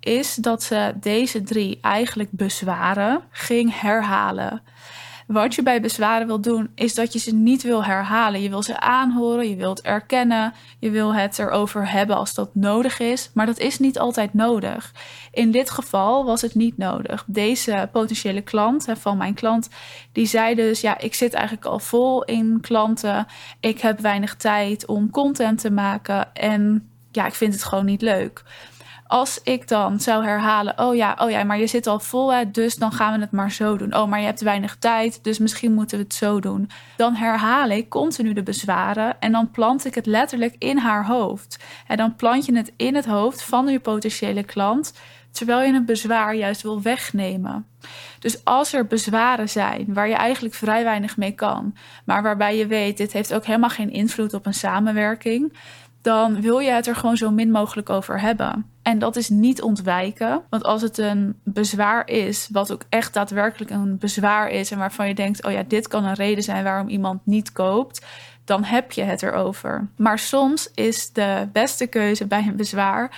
is 0.00 0.34
dat 0.34 0.62
ze 0.62 0.94
deze 1.00 1.42
drie 1.42 1.78
eigenlijk 1.80 2.30
bezwaren 2.30 3.22
ging 3.30 3.80
herhalen. 3.80 4.62
Wat 5.30 5.54
je 5.54 5.62
bij 5.62 5.80
bezwaren 5.80 6.26
wil 6.26 6.40
doen, 6.40 6.70
is 6.74 6.94
dat 6.94 7.12
je 7.12 7.18
ze 7.18 7.34
niet 7.34 7.62
wil 7.62 7.84
herhalen. 7.84 8.42
Je 8.42 8.48
wil 8.48 8.62
ze 8.62 8.80
aanhoren, 8.80 9.48
je 9.48 9.56
wilt 9.56 9.80
erkennen, 9.80 10.52
je 10.78 10.90
wil 10.90 11.14
het 11.14 11.38
erover 11.38 11.90
hebben 11.90 12.16
als 12.16 12.34
dat 12.34 12.54
nodig 12.54 12.98
is. 12.98 13.30
Maar 13.34 13.46
dat 13.46 13.58
is 13.58 13.78
niet 13.78 13.98
altijd 13.98 14.34
nodig. 14.34 14.92
In 15.32 15.50
dit 15.50 15.70
geval 15.70 16.24
was 16.24 16.42
het 16.42 16.54
niet 16.54 16.78
nodig. 16.78 17.24
Deze 17.26 17.88
potentiële 17.92 18.40
klant 18.40 18.86
van 18.98 19.16
mijn 19.16 19.34
klant, 19.34 19.68
die 20.12 20.26
zei 20.26 20.54
dus: 20.54 20.80
Ja, 20.80 20.98
ik 20.98 21.14
zit 21.14 21.34
eigenlijk 21.34 21.66
al 21.66 21.78
vol 21.78 22.24
in 22.24 22.58
klanten. 22.60 23.26
Ik 23.60 23.80
heb 23.80 24.00
weinig 24.00 24.36
tijd 24.36 24.86
om 24.86 25.10
content 25.10 25.60
te 25.60 25.70
maken. 25.70 26.34
En 26.34 26.90
ja, 27.10 27.26
ik 27.26 27.34
vind 27.34 27.52
het 27.52 27.64
gewoon 27.64 27.84
niet 27.84 28.02
leuk. 28.02 28.42
Als 29.10 29.40
ik 29.42 29.68
dan 29.68 30.00
zou 30.00 30.24
herhalen, 30.24 30.78
oh 30.78 30.94
ja, 30.94 31.16
oh 31.18 31.30
ja, 31.30 31.44
maar 31.44 31.58
je 31.58 31.66
zit 31.66 31.86
al 31.86 32.00
vol, 32.00 32.32
dus 32.52 32.74
dan 32.74 32.92
gaan 32.92 33.14
we 33.14 33.20
het 33.20 33.30
maar 33.30 33.52
zo 33.52 33.76
doen. 33.76 33.96
Oh, 33.96 34.08
maar 34.08 34.18
je 34.18 34.24
hebt 34.24 34.40
weinig 34.40 34.76
tijd, 34.76 35.24
dus 35.24 35.38
misschien 35.38 35.72
moeten 35.72 35.98
we 35.98 36.04
het 36.04 36.14
zo 36.14 36.40
doen. 36.40 36.70
Dan 36.96 37.14
herhaal 37.14 37.68
ik 37.68 37.88
continu 37.88 38.32
de 38.32 38.42
bezwaren 38.42 39.20
en 39.20 39.32
dan 39.32 39.50
plant 39.50 39.84
ik 39.84 39.94
het 39.94 40.06
letterlijk 40.06 40.54
in 40.58 40.78
haar 40.78 41.06
hoofd. 41.06 41.58
En 41.86 41.96
dan 41.96 42.16
plant 42.16 42.44
je 42.46 42.56
het 42.56 42.72
in 42.76 42.94
het 42.94 43.06
hoofd 43.06 43.42
van 43.42 43.66
je 43.68 43.80
potentiële 43.80 44.42
klant, 44.42 44.92
terwijl 45.30 45.62
je 45.62 45.72
een 45.72 45.84
bezwaar 45.84 46.34
juist 46.34 46.62
wil 46.62 46.82
wegnemen. 46.82 47.66
Dus 48.18 48.44
als 48.44 48.72
er 48.72 48.86
bezwaren 48.86 49.48
zijn 49.48 49.94
waar 49.94 50.08
je 50.08 50.14
eigenlijk 50.14 50.54
vrij 50.54 50.84
weinig 50.84 51.16
mee 51.16 51.32
kan, 51.32 51.76
maar 52.04 52.22
waarbij 52.22 52.56
je 52.56 52.66
weet, 52.66 52.96
dit 52.96 53.12
heeft 53.12 53.34
ook 53.34 53.44
helemaal 53.44 53.70
geen 53.70 53.90
invloed 53.90 54.34
op 54.34 54.46
een 54.46 54.54
samenwerking, 54.54 55.52
dan 56.02 56.40
wil 56.40 56.58
je 56.58 56.70
het 56.70 56.86
er 56.86 56.96
gewoon 56.96 57.16
zo 57.16 57.30
min 57.30 57.50
mogelijk 57.50 57.90
over 57.90 58.20
hebben. 58.20 58.66
En 58.82 58.98
dat 58.98 59.16
is 59.16 59.28
niet 59.28 59.62
ontwijken. 59.62 60.42
Want 60.50 60.64
als 60.64 60.82
het 60.82 60.98
een 60.98 61.40
bezwaar 61.44 62.08
is, 62.08 62.48
wat 62.52 62.72
ook 62.72 62.82
echt 62.88 63.14
daadwerkelijk 63.14 63.70
een 63.70 63.98
bezwaar 63.98 64.50
is 64.50 64.70
en 64.70 64.78
waarvan 64.78 65.08
je 65.08 65.14
denkt: 65.14 65.44
oh 65.44 65.52
ja, 65.52 65.62
dit 65.62 65.88
kan 65.88 66.04
een 66.04 66.14
reden 66.14 66.44
zijn 66.44 66.64
waarom 66.64 66.88
iemand 66.88 67.26
niet 67.26 67.52
koopt, 67.52 68.06
dan 68.44 68.64
heb 68.64 68.92
je 68.92 69.02
het 69.02 69.22
erover. 69.22 69.88
Maar 69.96 70.18
soms 70.18 70.70
is 70.74 71.12
de 71.12 71.48
beste 71.52 71.86
keuze 71.86 72.26
bij 72.26 72.44
een 72.48 72.56
bezwaar 72.56 73.10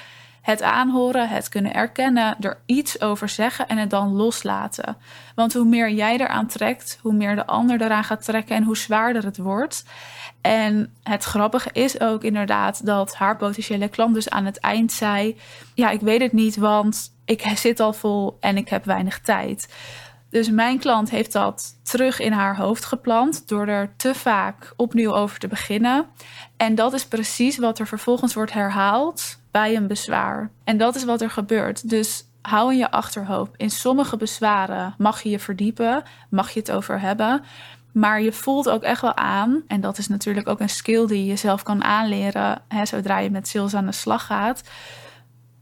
het 0.43 0.63
aanhoren, 0.63 1.29
het 1.29 1.49
kunnen 1.49 1.75
erkennen, 1.75 2.37
er 2.41 2.59
iets 2.67 3.01
over 3.01 3.29
zeggen 3.29 3.69
en 3.69 3.77
het 3.77 3.91
dan 3.91 4.13
loslaten. 4.13 4.97
Want 5.35 5.53
hoe 5.53 5.65
meer 5.65 5.91
jij 5.91 6.17
eraan 6.17 6.47
trekt, 6.47 6.99
hoe 7.03 7.13
meer 7.13 7.35
de 7.35 7.47
ander 7.47 7.83
eraan 7.83 8.05
gaat 8.05 8.25
trekken 8.25 8.57
en 8.57 8.63
hoe 8.63 8.77
zwaarder 8.77 9.25
het 9.25 9.37
wordt. 9.37 9.85
En 10.43 10.95
het 11.03 11.25
grappige 11.25 11.71
is 11.73 12.01
ook 12.01 12.25
inderdaad 12.25 12.87
dat 12.87 13.15
haar 13.15 13.37
potentiële 13.37 13.89
klant 13.89 14.15
dus 14.15 14.31
aan 14.31 14.45
het 14.45 14.59
eind 14.59 14.93
zei: 14.93 15.39
Ja, 15.75 15.91
ik 15.91 16.01
weet 16.01 16.21
het 16.21 16.33
niet, 16.33 16.57
want 16.57 17.15
ik 17.25 17.43
zit 17.55 17.81
al 17.81 17.93
vol 17.93 18.37
en 18.41 18.57
ik 18.57 18.69
heb 18.69 18.85
weinig 18.85 19.21
tijd. 19.21 19.69
Dus 20.31 20.51
mijn 20.51 20.79
klant 20.79 21.11
heeft 21.11 21.33
dat 21.33 21.79
terug 21.83 22.21
in 22.21 22.33
haar 22.33 22.57
hoofd 22.57 22.85
geplant 22.85 23.49
door 23.49 23.67
er 23.67 23.95
te 23.97 24.15
vaak 24.15 24.73
opnieuw 24.77 25.15
over 25.15 25.39
te 25.39 25.49
beginnen. 25.49 26.07
En 26.57 26.75
dat 26.75 26.93
is 26.93 27.07
precies 27.07 27.59
wat 27.59 27.79
er 27.79 27.87
vervolgens 27.87 28.35
wordt 28.35 28.53
herhaald 28.53 29.41
bij 29.51 29.77
een 29.77 29.87
bezwaar. 29.87 30.51
En 30.65 30.77
dat 30.77 30.95
is 30.95 31.05
wat 31.05 31.21
er 31.21 31.31
gebeurt. 31.31 31.89
Dus 31.89 32.25
hou 32.43 32.73
in 32.73 32.79
je 32.79 32.91
achterhoofd. 32.91 33.53
In 33.57 33.71
sommige 33.71 34.17
bezwaren 34.17 34.95
mag 34.99 35.23
je 35.23 35.31
je 35.31 35.39
verdiepen, 35.39 36.03
mag 36.31 36.51
je 36.51 36.61
het 36.61 36.71
over 36.71 37.01
hebben. 37.01 37.43
Maar 37.93 38.23
je 38.23 38.33
voelt 38.33 38.69
ook 38.69 38.83
echt 38.83 39.01
wel 39.01 39.17
aan, 39.17 39.63
en 39.67 39.81
dat 39.81 39.99
is 39.99 40.09
natuurlijk 40.09 40.49
ook 40.49 40.61
een 40.61 40.69
skill 40.69 41.07
die 41.07 41.19
je 41.19 41.27
jezelf 41.27 41.63
kan 41.63 41.85
aanleren 41.85 42.63
hè, 42.69 42.87
zodra 42.87 43.19
je 43.19 43.31
met 43.31 43.49
sales 43.49 43.75
aan 43.75 43.87
de 43.87 43.93
slag 43.93 44.27
gaat. 44.27 44.63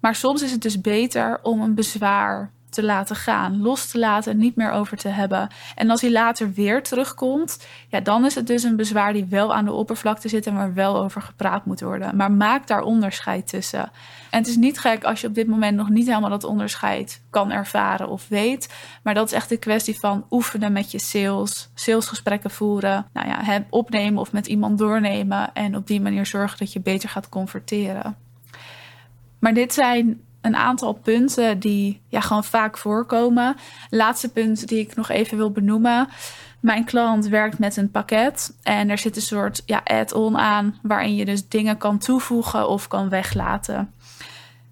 Maar 0.00 0.14
soms 0.14 0.42
is 0.42 0.50
het 0.50 0.62
dus 0.62 0.80
beter 0.80 1.38
om 1.42 1.60
een 1.60 1.74
bezwaar 1.74 2.52
te 2.70 2.82
laten 2.82 3.16
gaan, 3.16 3.60
los 3.60 3.90
te 3.90 3.98
laten, 3.98 4.36
niet 4.36 4.56
meer 4.56 4.70
over 4.70 4.96
te 4.96 5.08
hebben. 5.08 5.48
En 5.74 5.90
als 5.90 6.00
hij 6.00 6.10
later 6.10 6.52
weer 6.52 6.82
terugkomt, 6.82 7.66
ja, 7.88 8.00
dan 8.00 8.24
is 8.24 8.34
het 8.34 8.46
dus 8.46 8.62
een 8.62 8.76
bezwaar 8.76 9.12
die 9.12 9.24
wel 9.24 9.54
aan 9.54 9.64
de 9.64 9.72
oppervlakte 9.72 10.28
zit 10.28 10.46
en 10.46 10.54
waar 10.54 10.74
wel 10.74 10.96
over 10.96 11.22
gepraat 11.22 11.64
moet 11.64 11.80
worden. 11.80 12.16
Maar 12.16 12.32
maak 12.32 12.66
daar 12.66 12.82
onderscheid 12.82 13.48
tussen. 13.48 13.90
En 14.30 14.38
het 14.38 14.46
is 14.46 14.56
niet 14.56 14.78
gek 14.78 15.04
als 15.04 15.20
je 15.20 15.26
op 15.26 15.34
dit 15.34 15.46
moment 15.46 15.76
nog 15.76 15.88
niet 15.88 16.06
helemaal 16.06 16.30
dat 16.30 16.44
onderscheid 16.44 17.22
kan 17.30 17.50
ervaren 17.50 18.08
of 18.08 18.28
weet. 18.28 18.74
Maar 19.02 19.14
dat 19.14 19.26
is 19.26 19.32
echt 19.32 19.48
de 19.48 19.56
kwestie 19.56 19.98
van 19.98 20.26
oefenen 20.30 20.72
met 20.72 20.90
je 20.90 20.98
sales, 20.98 21.70
salesgesprekken 21.74 22.50
voeren, 22.50 23.06
nou 23.12 23.28
ja, 23.28 23.64
opnemen 23.70 24.20
of 24.20 24.32
met 24.32 24.46
iemand 24.46 24.78
doornemen 24.78 25.54
en 25.54 25.76
op 25.76 25.86
die 25.86 26.00
manier 26.00 26.26
zorgen 26.26 26.58
dat 26.58 26.72
je 26.72 26.80
beter 26.80 27.08
gaat 27.08 27.28
converteren. 27.28 28.16
Maar 29.38 29.54
dit 29.54 29.74
zijn 29.74 30.20
een 30.40 30.56
aantal 30.56 30.92
punten 30.92 31.58
die 31.58 32.00
ja, 32.08 32.20
gewoon 32.20 32.44
vaak 32.44 32.78
voorkomen. 32.78 33.56
Laatste 33.90 34.28
punt 34.28 34.68
die 34.68 34.78
ik 34.78 34.96
nog 34.96 35.08
even 35.08 35.36
wil 35.36 35.50
benoemen. 35.50 36.08
Mijn 36.60 36.84
klant 36.84 37.26
werkt 37.26 37.58
met 37.58 37.76
een 37.76 37.90
pakket 37.90 38.56
en 38.62 38.90
er 38.90 38.98
zit 38.98 39.16
een 39.16 39.22
soort 39.22 39.62
ja, 39.66 39.80
add-on 39.84 40.38
aan 40.38 40.78
waarin 40.82 41.14
je 41.14 41.24
dus 41.24 41.48
dingen 41.48 41.76
kan 41.76 41.98
toevoegen 41.98 42.68
of 42.68 42.88
kan 42.88 43.08
weglaten. 43.08 43.92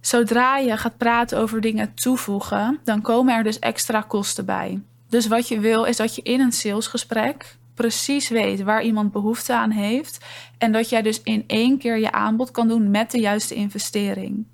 Zodra 0.00 0.56
je 0.56 0.76
gaat 0.76 0.96
praten 0.96 1.38
over 1.38 1.60
dingen 1.60 1.94
toevoegen, 1.94 2.78
dan 2.84 3.00
komen 3.00 3.34
er 3.34 3.42
dus 3.42 3.58
extra 3.58 4.00
kosten 4.00 4.44
bij. 4.44 4.82
Dus 5.08 5.26
wat 5.26 5.48
je 5.48 5.60
wil 5.60 5.84
is 5.84 5.96
dat 5.96 6.14
je 6.14 6.22
in 6.22 6.40
een 6.40 6.52
salesgesprek 6.52 7.57
precies 7.78 8.28
weet 8.28 8.62
waar 8.62 8.82
iemand 8.82 9.12
behoefte 9.12 9.54
aan 9.54 9.70
heeft 9.70 10.24
en 10.58 10.72
dat 10.72 10.88
jij 10.88 11.02
dus 11.02 11.22
in 11.22 11.44
één 11.46 11.78
keer 11.78 11.98
je 11.98 12.12
aanbod 12.12 12.50
kan 12.50 12.68
doen 12.68 12.90
met 12.90 13.10
de 13.10 13.20
juiste 13.20 13.54
investering. 13.54 14.46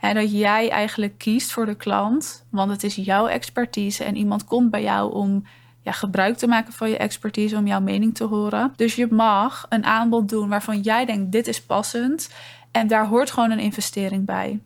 En 0.00 0.14
dat 0.14 0.32
jij 0.32 0.70
eigenlijk 0.70 1.18
kiest 1.18 1.52
voor 1.52 1.66
de 1.66 1.74
klant, 1.74 2.46
want 2.50 2.70
het 2.70 2.82
is 2.82 2.94
jouw 2.94 3.26
expertise 3.26 4.04
en 4.04 4.16
iemand 4.16 4.44
komt 4.44 4.70
bij 4.70 4.82
jou 4.82 5.12
om 5.12 5.44
ja, 5.82 5.92
gebruik 5.92 6.36
te 6.36 6.46
maken 6.46 6.72
van 6.72 6.90
je 6.90 6.96
expertise, 6.96 7.56
om 7.56 7.66
jouw 7.66 7.80
mening 7.80 8.14
te 8.14 8.24
horen. 8.24 8.72
Dus 8.76 8.94
je 8.94 9.06
mag 9.10 9.66
een 9.68 9.84
aanbod 9.84 10.28
doen 10.28 10.48
waarvan 10.48 10.80
jij 10.80 11.04
denkt: 11.04 11.32
dit 11.32 11.48
is 11.48 11.62
passend. 11.62 12.30
En 12.70 12.86
daar 12.86 13.06
hoort 13.06 13.30
gewoon 13.30 13.50
een 13.50 13.58
investering 13.58 14.24
bij. 14.24 14.60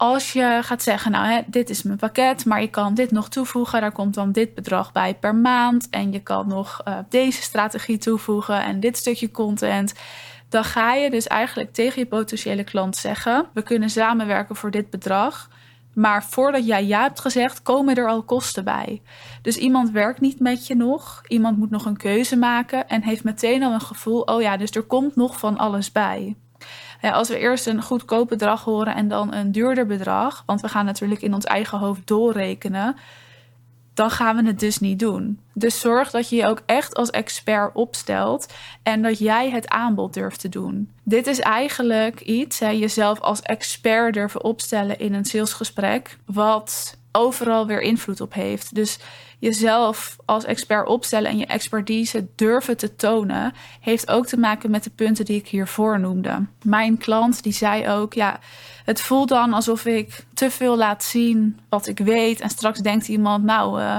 Als 0.00 0.32
je 0.32 0.58
gaat 0.62 0.82
zeggen, 0.82 1.10
nou, 1.10 1.26
hè, 1.26 1.40
dit 1.46 1.70
is 1.70 1.82
mijn 1.82 1.98
pakket, 1.98 2.44
maar 2.44 2.60
je 2.60 2.70
kan 2.70 2.94
dit 2.94 3.10
nog 3.10 3.28
toevoegen. 3.28 3.80
Daar 3.80 3.92
komt 3.92 4.14
dan 4.14 4.32
dit 4.32 4.54
bedrag 4.54 4.92
bij 4.92 5.14
per 5.14 5.34
maand. 5.34 5.88
En 5.90 6.12
je 6.12 6.20
kan 6.20 6.48
nog 6.48 6.80
uh, 6.88 6.98
deze 7.08 7.42
strategie 7.42 7.98
toevoegen 7.98 8.62
en 8.62 8.80
dit 8.80 8.96
stukje 8.96 9.30
content 9.30 9.92
dan 10.50 10.64
ga 10.64 10.94
je 10.94 11.10
dus 11.10 11.26
eigenlijk 11.26 11.72
tegen 11.72 12.00
je 12.00 12.06
potentiële 12.06 12.64
klant 12.64 12.96
zeggen: 12.96 13.46
we 13.52 13.62
kunnen 13.62 13.90
samenwerken 13.90 14.56
voor 14.56 14.70
dit 14.70 14.90
bedrag. 14.90 15.48
Maar 15.94 16.24
voordat 16.24 16.66
jij 16.66 16.86
ja 16.86 17.02
hebt 17.02 17.20
gezegd, 17.20 17.62
komen 17.62 17.94
er 17.94 18.08
al 18.08 18.22
kosten 18.22 18.64
bij. 18.64 19.02
Dus 19.42 19.56
iemand 19.56 19.90
werkt 19.90 20.20
niet 20.20 20.40
met 20.40 20.66
je 20.66 20.74
nog. 20.76 21.22
Iemand 21.28 21.58
moet 21.58 21.70
nog 21.70 21.84
een 21.84 21.96
keuze 21.96 22.36
maken 22.36 22.88
en 22.88 23.02
heeft 23.02 23.24
meteen 23.24 23.62
al 23.62 23.72
een 23.72 23.80
gevoel: 23.80 24.20
oh 24.20 24.40
ja, 24.40 24.56
dus 24.56 24.70
er 24.70 24.82
komt 24.82 25.16
nog 25.16 25.38
van 25.38 25.58
alles 25.58 25.92
bij. 25.92 26.36
Als 27.02 27.28
we 27.28 27.38
eerst 27.38 27.66
een 27.66 27.82
goedkoop 27.82 28.28
bedrag 28.28 28.64
horen 28.64 28.94
en 28.94 29.08
dan 29.08 29.34
een 29.34 29.52
duurder 29.52 29.86
bedrag, 29.86 30.42
want 30.46 30.60
we 30.60 30.68
gaan 30.68 30.84
natuurlijk 30.84 31.22
in 31.22 31.34
ons 31.34 31.44
eigen 31.44 31.78
hoofd 31.78 32.06
doorrekenen, 32.06 32.96
dan 33.94 34.10
gaan 34.10 34.36
we 34.36 34.46
het 34.46 34.60
dus 34.60 34.78
niet 34.78 34.98
doen. 34.98 35.40
Dus 35.52 35.80
zorg 35.80 36.10
dat 36.10 36.28
je 36.28 36.36
je 36.36 36.46
ook 36.46 36.62
echt 36.66 36.94
als 36.94 37.10
expert 37.10 37.74
opstelt 37.74 38.52
en 38.82 39.02
dat 39.02 39.18
jij 39.18 39.50
het 39.50 39.68
aanbod 39.68 40.14
durft 40.14 40.40
te 40.40 40.48
doen. 40.48 40.90
Dit 41.04 41.26
is 41.26 41.40
eigenlijk 41.40 42.20
iets, 42.20 42.58
hè, 42.58 42.68
jezelf 42.68 43.20
als 43.20 43.42
expert 43.42 44.14
durven 44.14 44.44
opstellen 44.44 44.98
in 44.98 45.14
een 45.14 45.24
salesgesprek, 45.24 46.18
wat 46.26 46.98
overal 47.12 47.66
weer 47.66 47.80
invloed 47.80 48.20
op 48.20 48.34
heeft. 48.34 48.74
Dus 48.74 48.98
jezelf 49.38 50.16
als 50.24 50.44
expert 50.44 50.88
opstellen 50.88 51.30
en 51.30 51.38
je 51.38 51.46
expertise 51.46 52.28
durven 52.36 52.76
te 52.76 52.96
tonen, 52.96 53.52
heeft 53.80 54.10
ook 54.10 54.26
te 54.26 54.38
maken 54.38 54.70
met 54.70 54.84
de 54.84 54.90
punten 54.90 55.24
die 55.24 55.36
ik 55.36 55.48
hiervoor 55.48 56.00
noemde. 56.00 56.46
Mijn 56.62 56.98
klant 56.98 57.42
die 57.42 57.52
zei 57.52 57.88
ook, 57.88 58.14
ja, 58.14 58.40
het 58.84 59.00
voelt 59.00 59.28
dan 59.28 59.52
alsof 59.52 59.86
ik 59.86 60.24
te 60.34 60.50
veel 60.50 60.76
laat 60.76 61.04
zien 61.04 61.60
wat 61.68 61.86
ik 61.86 61.98
weet. 61.98 62.40
En 62.40 62.50
straks 62.50 62.78
denkt 62.78 63.08
iemand, 63.08 63.44
nou, 63.44 63.80
uh, 63.80 63.96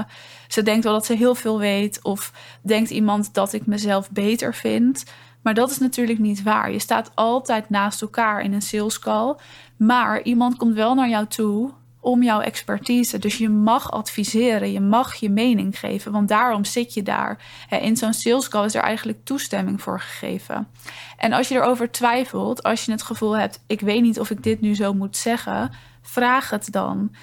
ze 0.48 0.62
denkt 0.62 0.84
wel 0.84 0.92
dat 0.92 1.06
ze 1.06 1.16
heel 1.16 1.34
veel 1.34 1.58
weet. 1.58 2.02
Of 2.02 2.32
denkt 2.62 2.90
iemand 2.90 3.34
dat 3.34 3.52
ik 3.52 3.66
mezelf 3.66 4.10
beter 4.10 4.54
vind. 4.54 5.04
Maar 5.42 5.54
dat 5.54 5.70
is 5.70 5.78
natuurlijk 5.78 6.18
niet 6.18 6.42
waar. 6.42 6.72
Je 6.72 6.78
staat 6.78 7.10
altijd 7.14 7.70
naast 7.70 8.02
elkaar 8.02 8.42
in 8.42 8.52
een 8.52 8.62
sales 8.62 8.98
call. 8.98 9.36
Maar 9.76 10.22
iemand 10.22 10.56
komt 10.56 10.74
wel 10.74 10.94
naar 10.94 11.08
jou 11.08 11.26
toe 11.26 11.70
om 12.04 12.22
jouw 12.22 12.40
expertise. 12.40 13.18
Dus 13.18 13.38
je 13.38 13.48
mag 13.48 13.90
adviseren, 13.90 14.72
je 14.72 14.80
mag 14.80 15.14
je 15.14 15.30
mening 15.30 15.78
geven, 15.78 16.12
want 16.12 16.28
daarom 16.28 16.64
zit 16.64 16.94
je 16.94 17.02
daar. 17.02 17.38
In 17.80 17.96
zo'n 17.96 18.12
sales 18.12 18.48
call 18.48 18.64
is 18.64 18.74
er 18.74 18.82
eigenlijk 18.82 19.24
toestemming 19.24 19.82
voor 19.82 20.00
gegeven. 20.00 20.68
En 21.16 21.32
als 21.32 21.48
je 21.48 21.54
erover 21.54 21.90
twijfelt, 21.90 22.62
als 22.62 22.84
je 22.84 22.92
het 22.92 23.02
gevoel 23.02 23.36
hebt, 23.36 23.62
ik 23.66 23.80
weet 23.80 24.02
niet 24.02 24.20
of 24.20 24.30
ik 24.30 24.42
dit 24.42 24.60
nu 24.60 24.74
zo 24.74 24.94
moet 24.94 25.16
zeggen, 25.16 25.70
vraag 26.02 26.50
het 26.50 26.72
dan. 26.72 27.14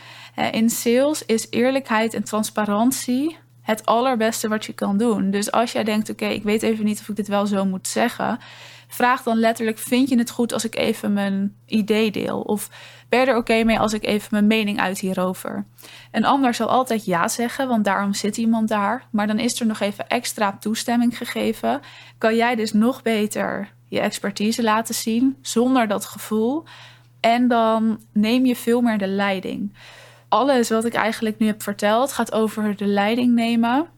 In 0.51 0.69
sales 0.69 1.25
is 1.25 1.47
eerlijkheid 1.49 2.13
en 2.13 2.23
transparantie 2.23 3.37
het 3.69 3.85
allerbeste 3.85 4.47
wat 4.47 4.65
je 4.65 4.73
kan 4.73 4.97
doen. 4.97 5.31
Dus 5.31 5.51
als 5.51 5.71
jij 5.71 5.83
denkt, 5.83 6.09
oké, 6.09 6.25
ik 6.25 6.43
weet 6.43 6.63
even 6.63 6.85
niet 6.85 6.99
of 6.99 7.09
ik 7.09 7.15
dit 7.15 7.27
wel 7.27 7.47
zo 7.47 7.65
moet 7.65 7.87
zeggen, 7.87 8.39
vraag 8.87 9.23
dan 9.23 9.37
letterlijk: 9.37 9.77
vind 9.77 10.09
je 10.09 10.17
het 10.17 10.29
goed 10.29 10.53
als 10.53 10.65
ik 10.65 10.75
even 10.75 11.13
mijn 11.13 11.55
idee 11.65 12.11
deel? 12.11 12.41
Of 12.41 12.69
ben 13.09 13.19
je 13.19 13.25
er 13.25 13.37
oké 13.37 13.63
mee 13.63 13.79
als 13.79 13.93
ik 13.93 14.05
even 14.05 14.27
mijn 14.31 14.47
mening 14.47 14.79
uit 14.79 14.99
hierover? 14.99 15.65
Een 16.11 16.25
ander 16.25 16.53
zal 16.53 16.69
altijd 16.69 17.05
ja 17.05 17.27
zeggen, 17.27 17.67
want 17.67 17.85
daarom 17.85 18.13
zit 18.13 18.37
iemand 18.37 18.67
daar. 18.67 19.07
Maar 19.11 19.27
dan 19.27 19.39
is 19.39 19.59
er 19.59 19.65
nog 19.65 19.79
even 19.79 20.07
extra 20.07 20.57
toestemming 20.59 21.17
gegeven. 21.17 21.81
Kan 22.17 22.35
jij 22.35 22.55
dus 22.55 22.73
nog 22.73 23.01
beter 23.01 23.73
je 23.87 23.99
expertise 23.99 24.63
laten 24.63 24.95
zien 24.95 25.37
zonder 25.41 25.87
dat 25.87 26.05
gevoel. 26.05 26.63
En 27.19 27.47
dan 27.47 28.01
neem 28.13 28.45
je 28.45 28.55
veel 28.55 28.81
meer 28.81 28.97
de 28.97 29.07
leiding. 29.07 29.73
Alles 30.29 30.69
wat 30.69 30.85
ik 30.85 30.93
eigenlijk 30.93 31.39
nu 31.39 31.45
heb 31.45 31.63
verteld 31.63 32.11
gaat 32.11 32.31
over 32.31 32.75
de 32.75 32.85
leiding 32.85 33.33
nemen 33.33 33.89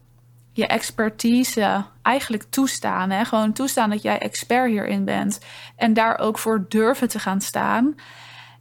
je 0.53 0.67
expertise 0.67 1.85
eigenlijk 2.01 2.43
toestaan. 2.43 3.09
Hè? 3.09 3.25
Gewoon 3.25 3.53
toestaan 3.53 3.89
dat 3.89 4.01
jij 4.01 4.19
expert 4.19 4.69
hierin 4.69 5.05
bent. 5.05 5.39
En 5.75 5.93
daar 5.93 6.19
ook 6.19 6.37
voor 6.37 6.65
durven 6.69 7.07
te 7.07 7.19
gaan 7.19 7.41
staan. 7.41 7.95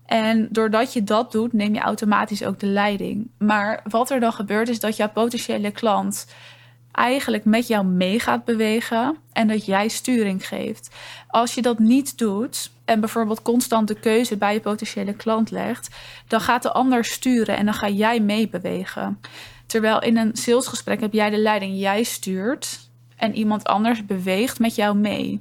En 0.07 0.49
doordat 0.50 0.93
je 0.93 1.05
dat 1.05 1.33
doet, 1.33 1.53
neem 1.53 1.75
je 1.75 1.81
automatisch 1.81 2.45
ook 2.45 2.59
de 2.59 2.67
leiding. 2.67 3.31
Maar 3.39 3.81
wat 3.89 4.11
er 4.11 4.21
dan 4.21 4.33
gebeurt, 4.33 4.69
is 4.69 4.81
dat 4.81 4.97
jouw 4.97 5.11
potentiële 5.11 5.71
klant 5.71 6.27
eigenlijk 7.00 7.45
met 7.45 7.66
jou 7.66 7.85
mee 7.85 8.21
gaat 8.21 8.45
bewegen 8.45 9.16
en 9.33 9.49
dat 9.49 9.66
jij 9.66 9.88
sturing 9.88 10.49
geeft. 10.49 10.90
Als 11.28 11.54
je 11.54 11.62
dat 11.62 11.78
niet 11.78 12.19
doet 12.19 12.71
en 12.85 13.00
bijvoorbeeld 13.00 13.42
constant 13.42 13.88
de 13.88 14.00
keuze 14.00 14.37
bij 14.37 14.52
je 14.52 14.61
potentiële 14.61 15.14
klant 15.14 15.50
legt, 15.50 15.97
dan 16.26 16.40
gaat 16.40 16.62
de 16.62 16.73
ander 16.73 17.04
sturen 17.04 17.57
en 17.57 17.64
dan 17.64 17.75
ga 17.75 17.88
jij 17.88 18.21
meebewegen. 18.21 19.21
Terwijl 19.66 20.02
in 20.02 20.16
een 20.16 20.37
salesgesprek 20.37 21.00
heb 21.00 21.12
jij 21.12 21.30
de 21.30 21.38
leiding, 21.38 21.78
jij 21.78 22.02
stuurt 22.02 22.90
en 23.16 23.35
iemand 23.35 23.64
anders 23.64 24.07
beweegt 24.07 24.59
met 24.59 24.75
jou 24.75 24.97
mee. 24.97 25.40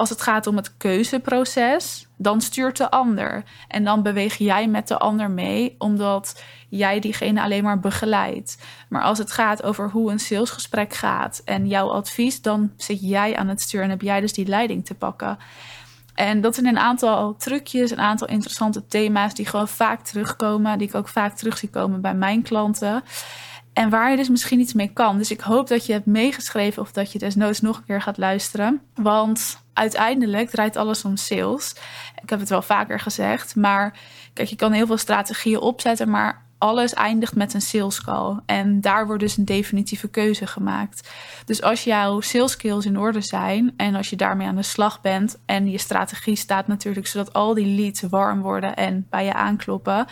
Als 0.00 0.08
het 0.08 0.22
gaat 0.22 0.46
om 0.46 0.56
het 0.56 0.76
keuzeproces, 0.76 2.06
dan 2.16 2.40
stuurt 2.40 2.76
de 2.76 2.90
ander. 2.90 3.44
En 3.68 3.84
dan 3.84 4.02
beweeg 4.02 4.36
jij 4.36 4.68
met 4.68 4.88
de 4.88 4.98
ander 4.98 5.30
mee, 5.30 5.74
omdat 5.78 6.42
jij 6.68 7.00
diegene 7.00 7.42
alleen 7.42 7.64
maar 7.64 7.80
begeleidt. 7.80 8.58
Maar 8.88 9.02
als 9.02 9.18
het 9.18 9.32
gaat 9.32 9.62
over 9.62 9.90
hoe 9.90 10.10
een 10.10 10.18
salesgesprek 10.18 10.94
gaat 10.94 11.42
en 11.44 11.66
jouw 11.66 11.88
advies, 11.88 12.42
dan 12.42 12.72
zit 12.76 13.00
jij 13.00 13.36
aan 13.36 13.48
het 13.48 13.60
stuur 13.60 13.82
en 13.82 13.90
heb 13.90 14.02
jij 14.02 14.20
dus 14.20 14.32
die 14.32 14.46
leiding 14.46 14.84
te 14.84 14.94
pakken. 14.94 15.38
En 16.14 16.40
dat 16.40 16.54
zijn 16.54 16.66
een 16.66 16.78
aantal 16.78 17.36
trucjes, 17.36 17.90
een 17.90 18.00
aantal 18.00 18.28
interessante 18.28 18.86
thema's 18.86 19.34
die 19.34 19.46
gewoon 19.46 19.68
vaak 19.68 20.02
terugkomen, 20.02 20.78
die 20.78 20.88
ik 20.88 20.94
ook 20.94 21.08
vaak 21.08 21.36
terug 21.36 21.58
zie 21.58 21.70
komen 21.70 22.00
bij 22.00 22.14
mijn 22.14 22.42
klanten. 22.42 23.02
En 23.80 23.90
waar 23.90 24.10
je 24.10 24.16
dus 24.16 24.28
misschien 24.28 24.60
iets 24.60 24.72
mee 24.72 24.92
kan. 24.92 25.18
Dus 25.18 25.30
ik 25.30 25.40
hoop 25.40 25.68
dat 25.68 25.86
je 25.86 25.92
hebt 25.92 26.06
meegeschreven 26.06 26.82
of 26.82 26.92
dat 26.92 27.12
je 27.12 27.18
desnoods 27.18 27.60
nog 27.60 27.76
een 27.76 27.84
keer 27.84 28.02
gaat 28.02 28.18
luisteren. 28.18 28.80
Want 28.94 29.62
uiteindelijk 29.72 30.50
draait 30.50 30.76
alles 30.76 31.04
om 31.04 31.16
sales. 31.16 31.74
Ik 32.22 32.30
heb 32.30 32.40
het 32.40 32.48
wel 32.48 32.62
vaker 32.62 33.00
gezegd. 33.00 33.56
Maar 33.56 33.98
kijk, 34.32 34.48
je 34.48 34.56
kan 34.56 34.72
heel 34.72 34.86
veel 34.86 34.96
strategieën 34.96 35.60
opzetten. 35.60 36.10
Maar 36.10 36.42
alles 36.58 36.94
eindigt 36.94 37.34
met 37.34 37.54
een 37.54 37.60
sales 37.60 38.04
call. 38.04 38.38
En 38.46 38.80
daar 38.80 39.06
wordt 39.06 39.22
dus 39.22 39.36
een 39.36 39.44
definitieve 39.44 40.08
keuze 40.08 40.46
gemaakt. 40.46 41.10
Dus 41.44 41.62
als 41.62 41.84
jouw 41.84 42.20
sales 42.20 42.52
skills 42.52 42.86
in 42.86 42.98
orde 42.98 43.20
zijn 43.20 43.72
en 43.76 43.94
als 43.94 44.10
je 44.10 44.16
daarmee 44.16 44.46
aan 44.46 44.56
de 44.56 44.62
slag 44.62 45.00
bent 45.00 45.38
en 45.46 45.70
je 45.70 45.78
strategie 45.78 46.36
staat 46.36 46.66
natuurlijk 46.66 47.06
zodat 47.06 47.32
al 47.32 47.54
die 47.54 47.80
leads 47.80 48.00
warm 48.00 48.40
worden 48.40 48.76
en 48.76 49.06
bij 49.10 49.24
je 49.24 49.34
aankloppen, 49.34 50.06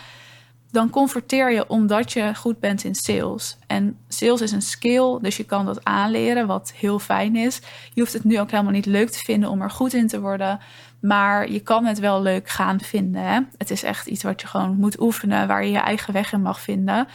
dan 0.71 0.89
converteer 0.89 1.51
je 1.51 1.69
omdat 1.69 2.11
je 2.13 2.35
goed 2.35 2.59
bent 2.59 2.83
in 2.83 2.95
sales. 2.95 3.57
En 3.67 3.97
sales 4.07 4.41
is 4.41 4.51
een 4.51 4.61
skill, 4.61 5.19
dus 5.21 5.37
je 5.37 5.43
kan 5.43 5.65
dat 5.65 5.85
aanleren, 5.85 6.47
wat 6.47 6.73
heel 6.75 6.99
fijn 6.99 7.35
is. 7.35 7.61
Je 7.93 8.01
hoeft 8.01 8.13
het 8.13 8.23
nu 8.23 8.39
ook 8.39 8.51
helemaal 8.51 8.71
niet 8.71 8.85
leuk 8.85 9.09
te 9.09 9.19
vinden 9.19 9.49
om 9.49 9.61
er 9.61 9.71
goed 9.71 9.93
in 9.93 10.07
te 10.07 10.21
worden. 10.21 10.59
Maar 11.01 11.51
je 11.51 11.59
kan 11.59 11.85
het 11.85 11.99
wel 11.99 12.21
leuk 12.21 12.49
gaan 12.49 12.79
vinden. 12.79 13.21
Hè? 13.21 13.39
Het 13.57 13.71
is 13.71 13.83
echt 13.83 14.07
iets 14.07 14.23
wat 14.23 14.41
je 14.41 14.47
gewoon 14.47 14.75
moet 14.75 14.99
oefenen, 15.01 15.47
waar 15.47 15.63
je 15.63 15.71
je 15.71 15.77
eigen 15.77 16.13
weg 16.13 16.33
in 16.33 16.41
mag 16.41 16.61
vinden. 16.61 17.07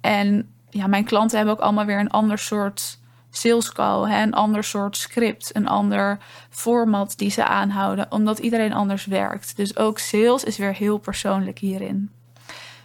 En 0.00 0.48
ja, 0.70 0.86
mijn 0.86 1.04
klanten 1.04 1.36
hebben 1.36 1.54
ook 1.54 1.62
allemaal 1.62 1.84
weer 1.84 2.00
een 2.00 2.10
ander 2.10 2.38
soort 2.38 2.98
sales 3.30 3.72
call, 3.72 4.10
hè? 4.10 4.22
een 4.22 4.34
ander 4.34 4.64
soort 4.64 4.96
script, 4.96 5.56
een 5.56 5.68
ander 5.68 6.18
format 6.50 7.18
die 7.18 7.30
ze 7.30 7.44
aanhouden, 7.44 8.06
omdat 8.10 8.38
iedereen 8.38 8.72
anders 8.72 9.06
werkt. 9.06 9.56
Dus 9.56 9.76
ook 9.76 9.98
sales 9.98 10.44
is 10.44 10.56
weer 10.56 10.74
heel 10.74 10.98
persoonlijk 10.98 11.58
hierin. 11.58 12.10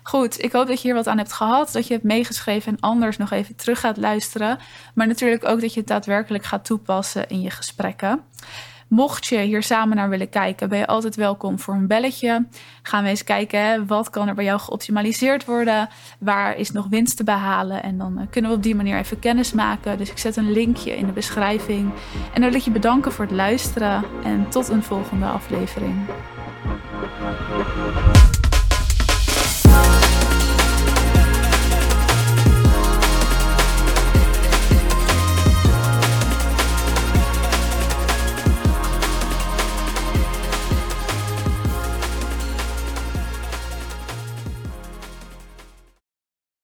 Goed, 0.03 0.43
ik 0.43 0.51
hoop 0.51 0.67
dat 0.67 0.81
je 0.81 0.87
hier 0.87 0.95
wat 0.95 1.07
aan 1.07 1.17
hebt 1.17 1.33
gehad, 1.33 1.71
dat 1.71 1.87
je 1.87 1.93
hebt 1.93 2.05
meegeschreven 2.05 2.71
en 2.71 2.79
anders 2.79 3.17
nog 3.17 3.31
even 3.31 3.55
terug 3.55 3.79
gaat 3.79 3.97
luisteren. 3.97 4.57
Maar 4.93 5.07
natuurlijk 5.07 5.45
ook 5.45 5.61
dat 5.61 5.73
je 5.73 5.79
het 5.79 5.89
daadwerkelijk 5.89 6.43
gaat 6.43 6.65
toepassen 6.65 7.29
in 7.29 7.41
je 7.41 7.49
gesprekken. 7.49 8.23
Mocht 8.87 9.25
je 9.25 9.39
hier 9.39 9.63
samen 9.63 9.95
naar 9.95 10.09
willen 10.09 10.29
kijken, 10.29 10.69
ben 10.69 10.77
je 10.77 10.87
altijd 10.87 11.15
welkom 11.15 11.59
voor 11.59 11.73
een 11.73 11.87
belletje. 11.87 12.45
Gaan 12.81 13.03
we 13.03 13.09
eens 13.09 13.23
kijken, 13.23 13.87
wat 13.87 14.09
kan 14.09 14.27
er 14.27 14.35
bij 14.35 14.43
jou 14.43 14.59
geoptimaliseerd 14.59 15.45
worden? 15.45 15.89
Waar 16.19 16.57
is 16.57 16.71
nog 16.71 16.87
winst 16.89 17.17
te 17.17 17.23
behalen? 17.23 17.83
En 17.83 17.97
dan 17.97 18.17
eh, 18.17 18.25
kunnen 18.29 18.51
we 18.51 18.57
op 18.57 18.63
die 18.63 18.75
manier 18.75 18.97
even 18.97 19.19
kennis 19.19 19.53
maken. 19.53 19.97
Dus 19.97 20.11
ik 20.11 20.17
zet 20.17 20.35
een 20.35 20.51
linkje 20.51 20.97
in 20.97 21.05
de 21.05 21.11
beschrijving. 21.11 21.91
En 22.33 22.41
dan 22.41 22.49
wil 22.49 22.59
ik 22.59 22.65
je 22.65 22.71
bedanken 22.71 23.11
voor 23.11 23.25
het 23.25 23.33
luisteren 23.33 24.03
en 24.23 24.49
tot 24.49 24.69
een 24.69 24.83
volgende 24.83 25.25
aflevering. 25.25 25.95